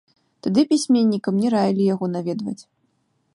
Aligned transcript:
Тады 0.45 0.63
пісьменнікам 0.71 1.37
не 1.43 1.47
раілі 1.57 1.83
яго 1.93 2.05
наведваць. 2.15 2.59